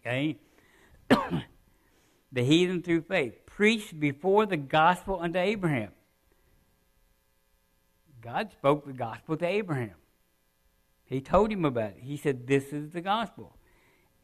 [0.00, 0.36] Okay?
[2.30, 5.92] the heathen through faith preached before the gospel unto Abraham.
[8.20, 9.96] God spoke the gospel to Abraham.
[11.06, 12.00] He told him about it.
[12.02, 13.56] He said, This is the gospel.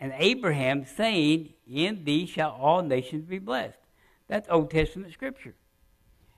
[0.00, 3.78] And Abraham saying, In thee shall all nations be blessed.
[4.28, 5.54] That's Old Testament scripture.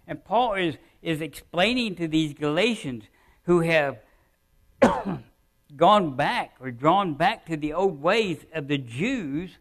[0.06, 3.04] And Paul is, is explaining to these Galatians
[3.44, 3.98] who have
[5.76, 9.58] gone back or drawn back to the old ways of the Jews,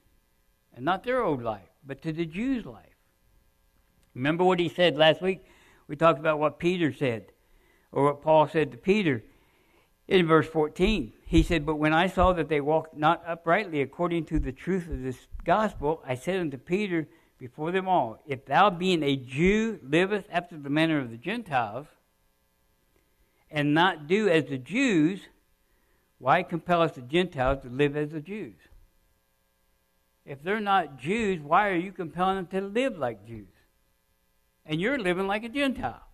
[0.76, 2.86] and not their old life, but to the Jews' life.
[4.14, 5.44] Remember what he said last week?
[5.88, 7.32] We talked about what Peter said,
[7.92, 9.24] or what Paul said to Peter
[10.08, 11.14] in verse 14.
[11.30, 14.90] He said, But when I saw that they walked not uprightly according to the truth
[14.90, 19.80] of this gospel, I said unto Peter before them all, If thou being a Jew
[19.84, 21.86] livest after the manner of the Gentiles,
[23.52, 25.22] and not do as the Jews,
[26.18, 28.56] why compellest the Gentiles to live as the Jews?
[30.26, 33.54] If they're not Jews, why are you compelling them to live like Jews?
[34.66, 36.08] And you're living like a Gentile.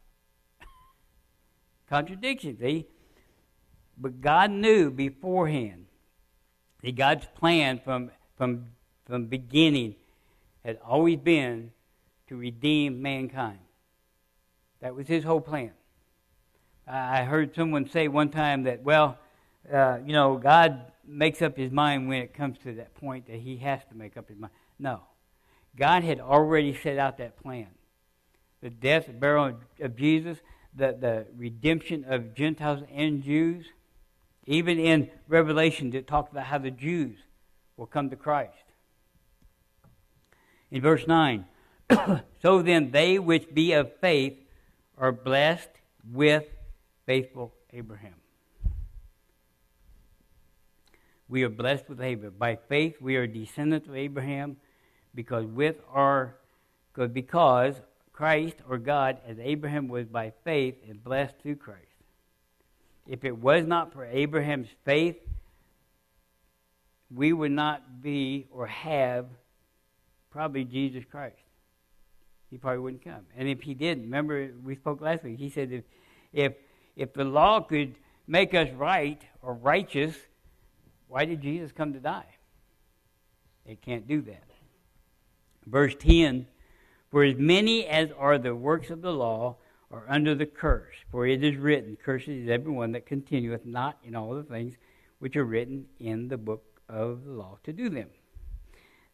[1.89, 2.87] Contradiction, see?
[3.97, 5.85] But God knew beforehand.
[6.83, 8.67] that God's plan from, from,
[9.05, 9.95] from beginning
[10.63, 11.71] had always been
[12.27, 13.59] to redeem mankind.
[14.81, 15.71] That was his whole plan.
[16.87, 19.17] I heard someone say one time that, well,
[19.71, 23.39] uh, you know, God makes up his mind when it comes to that point that
[23.39, 24.53] he has to make up his mind.
[24.77, 25.01] No.
[25.75, 27.67] God had already set out that plan.
[28.61, 30.37] The death, burial of Jesus,
[30.75, 33.65] the, the redemption of Gentiles and Jews.
[34.45, 37.17] Even in Revelation, it talks about how the Jews
[37.77, 38.53] will come to Christ.
[40.71, 41.45] In verse 9,
[42.41, 44.37] so then they which be of faith
[44.97, 45.69] are blessed
[46.11, 46.45] with
[47.05, 48.15] faithful Abraham.
[51.27, 52.35] We are blessed with Abraham.
[52.37, 54.57] By faith, we are descendants of Abraham
[55.13, 56.35] because with our
[57.11, 57.75] because
[58.13, 61.84] Christ or God, as Abraham was by faith and blessed through Christ.
[63.07, 65.17] If it was not for Abraham's faith,
[67.13, 69.27] we would not be or have
[70.31, 71.37] probably Jesus Christ.
[72.49, 73.25] He probably wouldn't come.
[73.37, 75.83] And if he didn't, remember we spoke last week, he said if
[76.33, 76.53] if
[76.95, 77.95] if the law could
[78.27, 80.15] make us right or righteous,
[81.07, 82.25] why did Jesus come to die?
[83.65, 84.43] It can't do that.
[85.65, 86.47] Verse 10
[87.11, 89.57] For as many as are the works of the law
[89.91, 94.15] are under the curse, for it is written, Cursed is everyone that continueth not in
[94.15, 94.75] all the things
[95.19, 98.09] which are written in the book of the law to do them.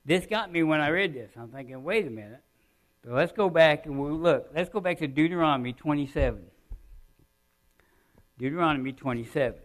[0.05, 1.31] This got me when I read this.
[1.38, 2.41] I'm thinking, wait a minute.
[3.03, 4.49] So let's go back and we'll look.
[4.55, 6.41] Let's go back to Deuteronomy 27.
[8.38, 9.60] Deuteronomy 27.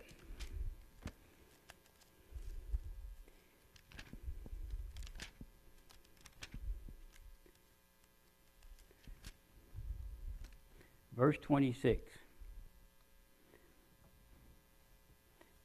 [11.17, 12.03] Verse 26.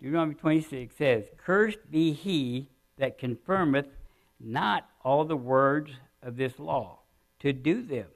[0.01, 3.87] Deuteronomy 26 says, Cursed be he that confirmeth
[4.39, 5.91] not all the words
[6.23, 6.99] of this law,
[7.39, 8.07] to do them.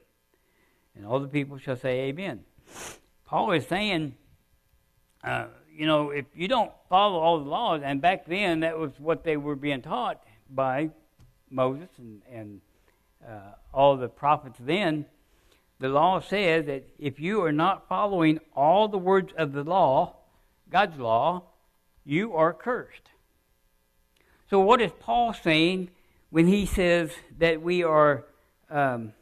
[0.94, 2.44] And all the people shall say, Amen.
[3.24, 4.14] Paul is saying,
[5.22, 8.92] uh, you know, if you don't follow all the laws, and back then that was
[8.98, 10.90] what they were being taught by
[11.50, 12.60] Moses and, and
[13.26, 15.04] uh, all the prophets then,
[15.78, 20.16] the law says that if you are not following all the words of the law,
[20.70, 21.44] God's law,
[22.04, 23.10] you are cursed.
[24.48, 25.90] So, what is Paul saying
[26.30, 28.26] when he says that we are.
[28.70, 29.12] Um,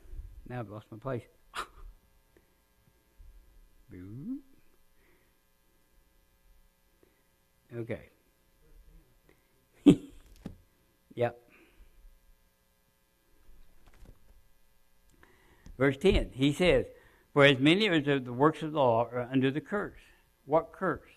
[0.48, 1.22] now I've lost my place.
[7.76, 8.08] okay.
[15.78, 16.86] Verse 10, he says,
[17.32, 20.00] For as many as the works of the law are under the curse.
[20.44, 21.10] What curse?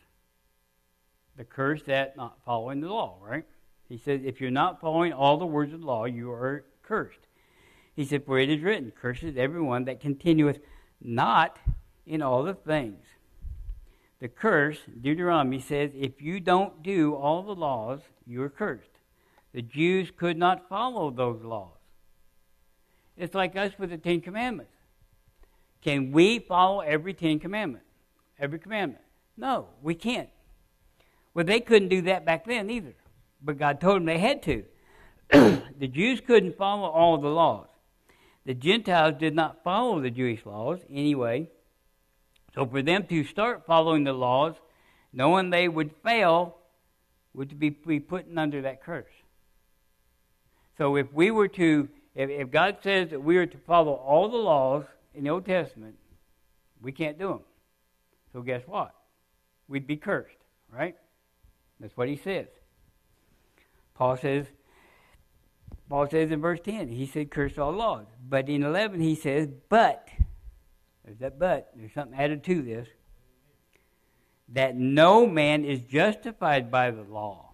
[1.35, 3.45] The curse that not following the law, right?
[3.87, 7.27] He says, If you're not following all the words of the law, you are cursed.
[7.95, 10.59] He said, For it is written, Cursed everyone that continueth
[11.01, 11.59] not
[12.05, 13.03] in all the things.
[14.19, 18.89] The curse, Deuteronomy says, if you don't do all the laws, you are cursed.
[19.53, 21.76] The Jews could not follow those laws.
[23.17, 24.71] It's like us with the Ten Commandments.
[25.81, 27.83] Can we follow every Ten Commandment?
[28.39, 29.03] Every commandment?
[29.35, 30.29] No, we can't.
[31.33, 32.95] Well, they couldn't do that back then either,
[33.41, 34.63] but God told them they had to.
[35.29, 37.67] the Jews couldn't follow all the laws.
[38.45, 41.49] The Gentiles did not follow the Jewish laws anyway.
[42.55, 44.55] So for them to start following the laws,
[45.11, 46.57] knowing they would fail,
[47.33, 49.11] would be, be putting under that curse.
[50.77, 54.27] So if we were to, if, if God says that we are to follow all
[54.27, 55.95] the laws in the Old Testament,
[56.81, 57.39] we can't do them.
[58.33, 58.93] So guess what?
[59.67, 60.35] We'd be cursed,
[60.71, 60.95] right?
[61.79, 62.47] That's what he says.
[63.93, 64.47] Paul says,
[65.89, 68.07] Paul says in verse 10, he said, curse all laws.
[68.27, 70.07] But in 11, he says, but,
[71.05, 72.87] there's that but, there's something added to this,
[74.49, 77.51] that no man is justified by the law.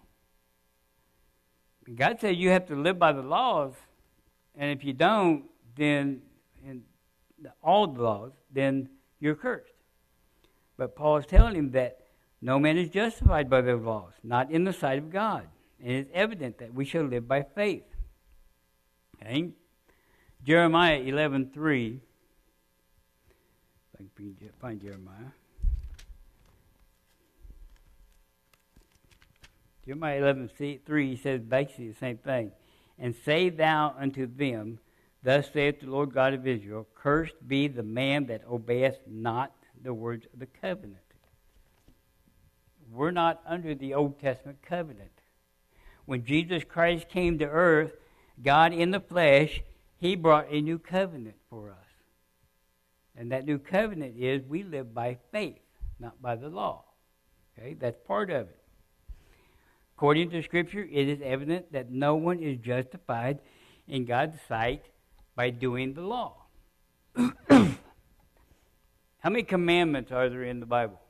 [1.94, 3.74] God said you have to live by the laws,
[4.56, 5.44] and if you don't,
[5.76, 6.22] then
[6.64, 6.82] in
[7.62, 8.88] all the laws, then
[9.20, 9.72] you're cursed.
[10.76, 11.98] But Paul is telling him that
[12.40, 15.46] no man is justified by those laws, not in the sight of God.
[15.80, 17.84] And it's evident that we shall live by faith.
[19.20, 19.50] Okay?
[20.44, 22.00] Jeremiah 11.3.
[23.94, 25.32] If I can find Jeremiah.
[29.84, 30.50] Jeremiah 11,
[30.84, 32.52] 3 says basically the same thing.
[32.98, 34.78] And say thou unto them,
[35.22, 39.52] Thus saith the Lord God of Israel, Cursed be the man that obeyeth not
[39.82, 40.98] the words of the covenant.
[42.90, 45.10] We're not under the Old Testament covenant.
[46.04, 47.92] When Jesus Christ came to earth,
[48.42, 49.62] God in the flesh,
[49.96, 51.76] he brought a new covenant for us.
[53.16, 55.62] And that new covenant is we live by faith,
[55.98, 56.84] not by the law.
[57.58, 57.74] Okay?
[57.74, 58.63] That's part of it.
[59.96, 63.38] According to Scripture, it is evident that no one is justified
[63.86, 64.82] in God's sight
[65.36, 66.34] by doing the law.
[67.16, 67.30] How
[69.24, 71.00] many commandments are there in the Bible?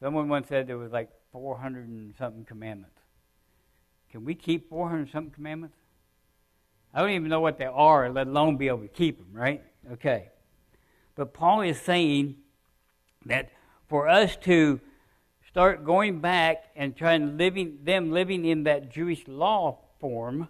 [0.00, 2.98] Someone once said there was like 400 and something commandments.
[4.10, 5.76] Can we keep 400 something commandments?
[6.92, 9.62] I don't even know what they are, let alone be able to keep them, right?
[9.92, 10.28] Okay.
[11.14, 12.36] But Paul is saying
[13.26, 13.50] that
[13.88, 14.80] for us to
[15.52, 20.48] start going back and trying living them living in that Jewish law form,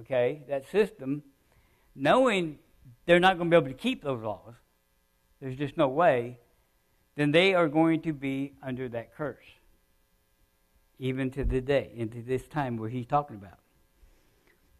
[0.00, 1.22] okay, that system,
[1.94, 2.58] knowing
[3.06, 4.54] they're not going to be able to keep those laws,
[5.40, 6.40] there's just no way,
[7.14, 9.44] then they are going to be under that curse.
[10.98, 13.60] Even to the day, into this time where he's talking about.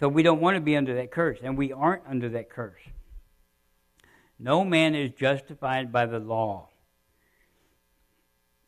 [0.00, 2.82] So we don't want to be under that curse, and we aren't under that curse.
[4.40, 6.70] No man is justified by the law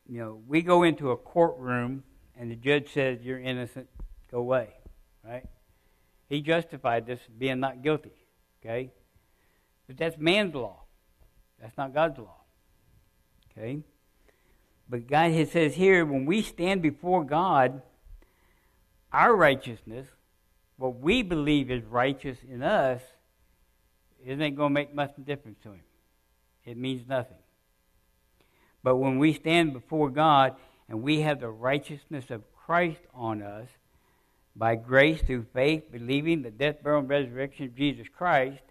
[0.09, 2.03] you know, we go into a courtroom
[2.39, 3.89] and the judge says you're innocent,
[4.31, 4.71] go away,
[5.25, 5.45] right?
[6.29, 8.13] He justified this being not guilty,
[8.61, 8.91] okay?
[9.87, 10.85] But that's man's law.
[11.61, 12.37] That's not God's law,
[13.51, 13.81] okay?
[14.89, 17.83] But God says here, when we stand before God,
[19.13, 20.07] our righteousness,
[20.77, 23.03] what we believe is righteous in us,
[24.25, 25.83] isn't going to make much difference to Him.
[26.65, 27.37] It means nothing.
[28.83, 30.57] But when we stand before God
[30.89, 33.69] and we have the righteousness of Christ on us,
[34.59, 38.63] by grace through faith, believing the death, burial, and resurrection of Jesus Christ,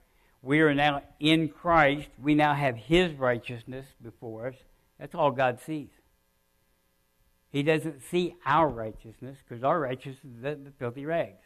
[0.42, 2.10] we are now in Christ.
[2.22, 4.56] We now have His righteousness before us.
[5.00, 5.90] That's all God sees.
[7.50, 11.44] He doesn't see our righteousness because our righteousness is the, filthy rags.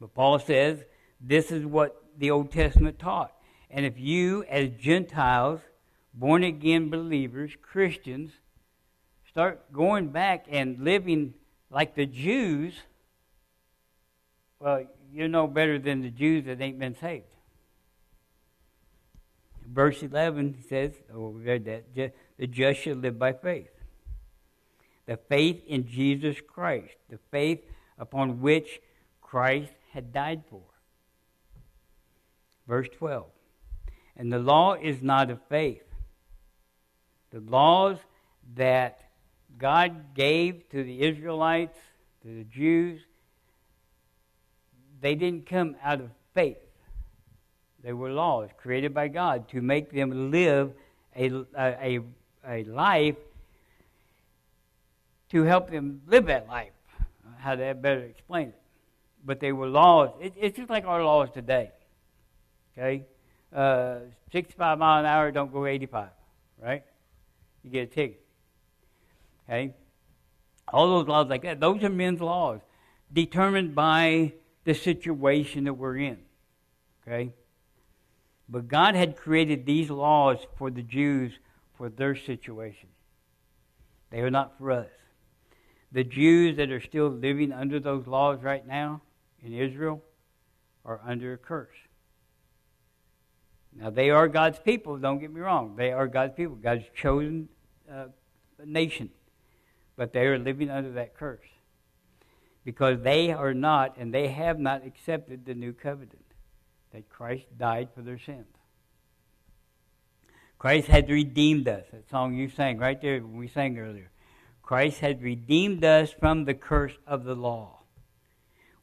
[0.00, 0.82] But Paul says
[1.20, 3.32] this is what the Old Testament taught.
[3.70, 5.60] And if you, as Gentiles,
[6.12, 8.32] born again believers, Christians,
[9.28, 11.34] start going back and living
[11.70, 12.74] like the Jews,
[14.58, 17.24] well, you're no better than the Jews that ain't been saved.
[19.66, 23.70] Verse 11 says, oh, we read that, the just shall live by faith.
[25.06, 27.60] The faith in Jesus Christ, the faith
[27.98, 28.80] upon which
[29.20, 30.62] Christ had died for.
[32.66, 33.26] Verse 12.
[34.16, 35.82] And the law is not of faith
[37.30, 37.98] the laws
[38.56, 39.00] that
[39.58, 41.78] God gave to the Israelites,
[42.22, 43.00] to the Jews,
[45.00, 46.58] they didn't come out of faith.
[47.82, 50.72] They were laws created by God to make them live
[51.16, 52.00] a, a,
[52.46, 53.16] a life
[55.30, 56.72] to help them live that life.
[57.38, 58.60] How to better explain it.
[59.24, 60.10] But they were laws.
[60.20, 61.70] It, it's just like our laws today.
[62.76, 63.04] Okay?
[63.54, 64.00] Uh,
[64.32, 66.08] 65 mile an hour, don't go 85,
[66.62, 66.84] right?
[67.62, 68.22] You get a ticket.
[69.48, 69.74] Okay?
[70.68, 72.60] All those laws like that, those are men's laws
[73.12, 74.32] determined by
[74.64, 76.18] the situation that we're in.
[77.06, 77.32] Okay?
[78.48, 81.32] But God had created these laws for the Jews
[81.76, 82.88] for their situation.
[84.10, 84.88] They are not for us.
[85.92, 89.02] The Jews that are still living under those laws right now
[89.42, 90.02] in Israel
[90.84, 91.76] are under a curse.
[93.74, 95.76] Now, they are God's people, don't get me wrong.
[95.76, 97.48] They are God's people, God's chosen
[97.90, 98.06] uh,
[98.64, 99.10] nation.
[99.96, 101.46] But they are living under that curse
[102.64, 106.24] because they are not and they have not accepted the new covenant
[106.92, 108.46] that Christ died for their sins.
[110.58, 111.84] Christ had redeemed us.
[111.92, 114.10] That song you sang right there we sang earlier.
[114.62, 117.78] Christ had redeemed us from the curse of the law.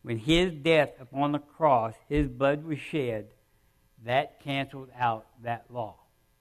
[0.02, 3.28] When his death upon the cross, his blood was shed,
[4.06, 5.95] that canceled out that law.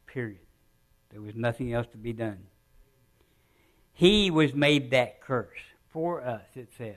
[0.07, 0.41] Period.
[1.11, 2.39] There was nothing else to be done.
[3.93, 5.59] He was made that curse
[5.91, 6.97] for us, it says.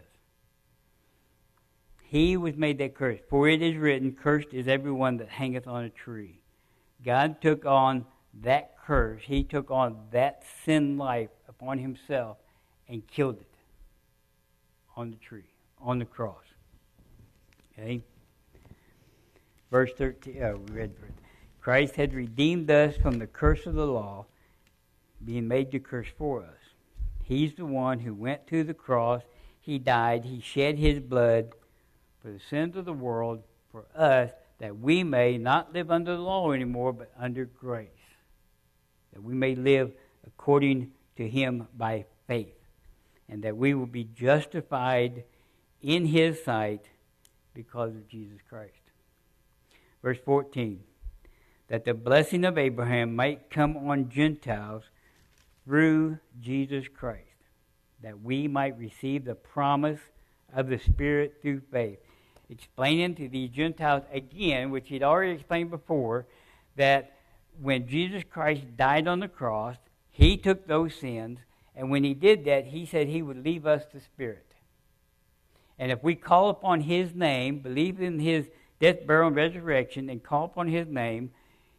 [2.04, 3.20] He was made that curse.
[3.30, 6.40] For it is written, Cursed is everyone that hangeth on a tree.
[7.06, 8.06] God took on
[8.42, 9.22] that curse.
[9.24, 12.38] He took on that sin life upon himself
[12.88, 13.56] and killed it
[14.96, 16.44] on the tree, on the cross.
[17.72, 18.04] Okay?
[19.72, 20.92] Verse 13, oh, we read.
[21.62, 24.26] Christ had redeemed us from the curse of the law,
[25.24, 26.58] being made the curse for us.
[27.24, 29.22] He's the one who went to the cross.
[29.60, 30.26] He died.
[30.26, 31.52] He shed his blood
[32.22, 36.22] for the sins of the world for us that we may not live under the
[36.22, 37.90] law anymore, but under grace.
[39.14, 39.92] That we may live
[40.26, 42.56] according to him by faith.
[43.28, 45.24] And that we will be justified
[45.82, 46.86] in his sight
[47.54, 48.79] because of Jesus Christ.
[50.02, 50.84] Verse 14
[51.68, 54.86] that the blessing of Abraham might come on Gentiles
[55.64, 57.22] through Jesus Christ,
[58.02, 60.00] that we might receive the promise
[60.52, 62.00] of the Spirit through faith
[62.50, 66.26] explaining to the Gentiles again, which he'd already explained before,
[66.76, 67.14] that
[67.62, 69.76] when Jesus Christ died on the cross,
[70.10, 71.40] he took those sins,
[71.76, 74.54] and when he did that, he said he would leave us the Spirit.
[75.78, 80.24] And if we call upon his name, believe in his death, burial, and resurrection, and
[80.24, 81.32] call upon his name,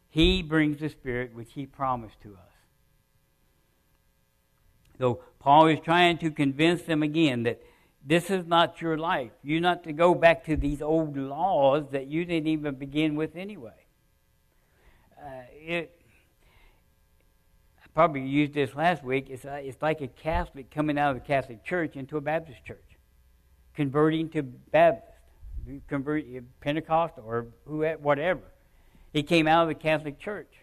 [0.08, 2.50] he brings the Spirit which he promised to us.
[4.98, 7.62] So Paul is trying to convince them again that
[8.04, 9.30] this is not your life.
[9.42, 13.36] You're not to go back to these old laws that you didn't even begin with
[13.36, 13.86] anyway.
[15.18, 16.00] Uh, it,
[17.82, 19.28] I probably used this last week.
[19.28, 22.64] It's, uh, it's like a Catholic coming out of the Catholic Church into a Baptist
[22.64, 22.98] church,
[23.74, 25.09] converting to Baptist,
[25.88, 26.24] convert
[26.60, 28.42] Pentecost or who, whatever.
[29.12, 30.60] He came out of the Catholic Church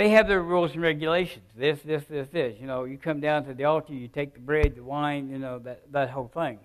[0.00, 1.44] they have their rules and regulations.
[1.54, 2.58] This, this, this, this.
[2.58, 5.38] You know, you come down to the altar, you take the bread, the wine, you
[5.38, 6.58] know, that, that whole thing.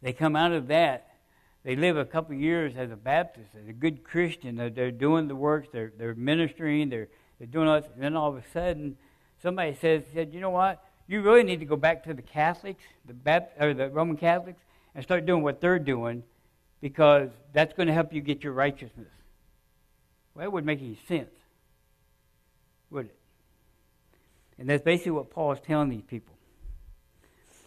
[0.00, 1.16] They come out of that.
[1.64, 4.54] They live a couple years as a Baptist, as a good Christian.
[4.54, 7.90] They're, they're doing the works, they're, they're ministering, they're, they're doing all this.
[7.92, 8.96] And then all of a sudden,
[9.42, 10.80] somebody says, said, you know what?
[11.08, 14.60] You really need to go back to the Catholics, the, Baptist, or the Roman Catholics,
[14.94, 16.22] and start doing what they're doing
[16.80, 19.08] because that's going to help you get your righteousness.
[20.34, 21.30] Well, that wouldn't make any sense
[22.94, 23.16] would it?
[24.56, 26.32] And that's basically what Paul is telling these people.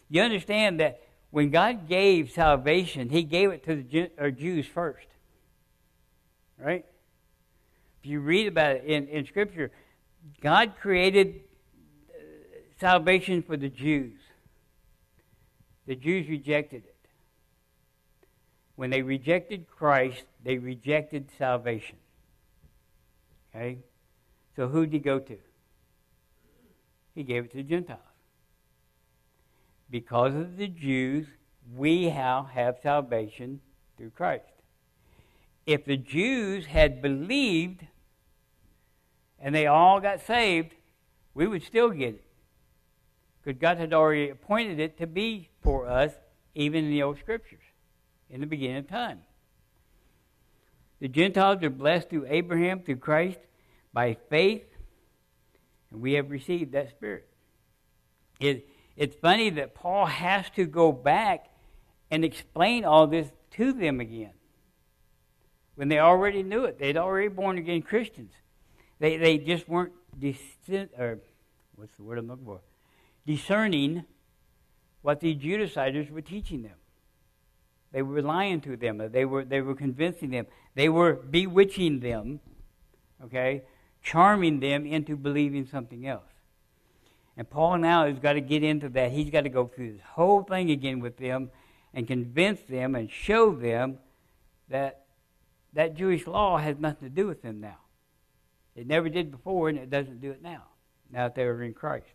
[0.08, 5.06] You understand that when God gave salvation, He gave it to the Jews first.
[6.58, 6.86] Right?
[8.02, 9.70] If you read about it in, in Scripture,
[10.40, 11.42] God created
[12.08, 12.22] uh,
[12.80, 14.18] salvation for the Jews.
[15.86, 16.96] The Jews rejected it.
[18.78, 21.96] When they rejected Christ, they rejected salvation.
[23.50, 23.78] Okay?
[24.54, 25.36] So who did he go to?
[27.12, 27.98] He gave it to the Gentiles.
[29.90, 31.26] Because of the Jews,
[31.76, 33.60] we now have salvation
[33.96, 34.44] through Christ.
[35.66, 37.84] If the Jews had believed
[39.40, 40.76] and they all got saved,
[41.34, 42.24] we would still get it.
[43.42, 46.12] Because God had already appointed it to be for us,
[46.54, 47.58] even in the Old Scriptures,
[48.30, 49.20] in the beginning of time.
[51.00, 53.38] The Gentiles are blessed through Abraham, through Christ,
[53.92, 54.64] by faith,
[55.90, 57.28] and we have received that Spirit.
[58.40, 61.46] It, it's funny that Paul has to go back
[62.10, 64.32] and explain all this to them again
[65.74, 66.78] when they already knew it.
[66.78, 68.32] They'd already born again Christians.
[68.98, 71.20] They, they just weren't discern, or
[71.76, 72.60] what's the word I'm looking for?
[73.26, 74.04] Discerning
[75.02, 76.74] what the Judaizers were teaching them.
[77.92, 79.00] They were lying to them.
[79.10, 80.46] They were, they were convincing them.
[80.74, 82.40] They were bewitching them,
[83.24, 83.62] okay,
[84.02, 86.30] charming them into believing something else.
[87.36, 89.12] And Paul now has got to get into that.
[89.12, 91.50] He's got to go through this whole thing again with them
[91.94, 93.98] and convince them and show them
[94.68, 95.04] that
[95.72, 97.78] that Jewish law has nothing to do with them now.
[98.74, 100.64] It never did before, and it doesn't do it now,
[101.10, 102.06] now that they're in Christ.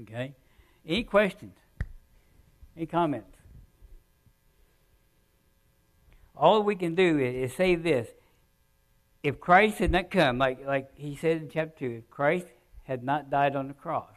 [0.00, 0.34] Okay?
[0.86, 1.56] Any questions?
[2.76, 3.33] Any comments?
[6.36, 8.08] All we can do is, say this
[9.22, 12.46] if Christ had not come, like like he said in chapter two, if Christ
[12.84, 14.12] had not died on the cross,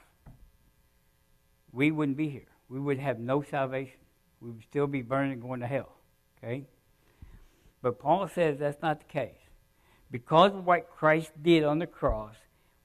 [1.72, 2.48] we wouldn't be here.
[2.70, 4.00] We would have no salvation.
[4.42, 5.94] We would still be burning and going to hell.
[6.38, 6.66] Okay?
[7.82, 9.40] But Paul says that's not the case.
[10.12, 12.36] Because of what Christ did on the cross,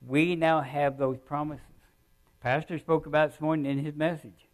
[0.06, 1.64] we now have those promises.
[2.40, 4.46] Pastor spoke about this morning in his message.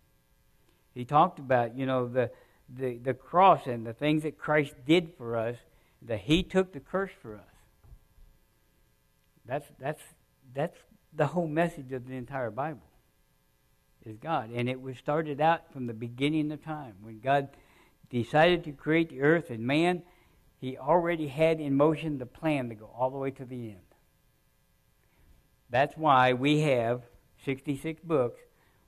[0.95, 2.31] He talked about, you know, the,
[2.69, 5.57] the, the cross and the things that Christ did for us,
[6.03, 7.43] that he took the curse for us.
[9.47, 10.03] That's, that's,
[10.55, 10.77] that's
[11.15, 12.83] the whole message of the entire Bible
[14.05, 14.51] is God.
[14.51, 16.95] And it was started out from the beginning of time.
[17.03, 17.49] When God
[18.11, 20.03] decided to create the earth and man,
[20.61, 23.81] he already had in motion the plan to go all the way to the end.
[25.71, 27.03] That's why we have
[27.45, 28.41] 66 books,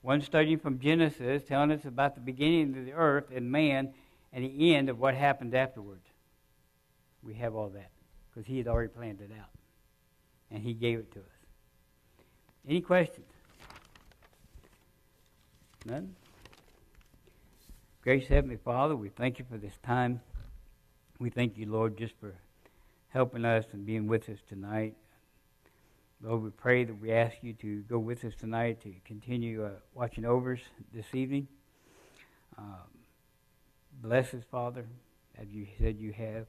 [0.02, 3.92] one starting from Genesis, telling us about the beginning of the earth and man,
[4.32, 6.06] and the end of what happened afterwards.
[7.22, 7.90] We have all that
[8.30, 9.50] because he had already planned it out,
[10.50, 11.24] and he gave it to us.
[12.66, 13.26] Any questions?
[15.84, 16.14] None?
[18.02, 20.20] Gracious Heavenly Father, we thank you for this time.
[21.18, 22.34] We thank you, Lord, just for
[23.08, 24.94] helping us and being with us tonight.
[26.22, 29.70] Lord, we pray that we ask you to go with us tonight to continue uh,
[29.94, 30.60] watching over us
[30.92, 31.48] this evening.
[32.58, 32.90] Um,
[34.02, 34.84] bless us, Father,
[35.40, 36.44] as you said you have.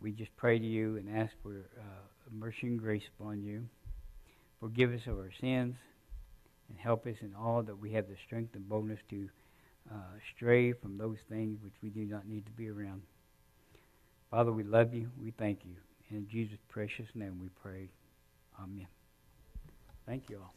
[0.00, 1.82] We just pray to you and ask for uh,
[2.32, 3.68] mercy and grace upon you.
[4.58, 5.76] Forgive us of our sins
[6.68, 9.28] and help us in all that we have the strength and boldness to
[9.88, 9.94] uh,
[10.34, 13.02] stray from those things which we do not need to be around.
[14.32, 15.10] Father, we love you.
[15.22, 15.76] We thank you.
[16.10, 17.88] In Jesus' precious name we pray.
[18.58, 18.88] Amen.
[20.06, 20.54] Thank you all.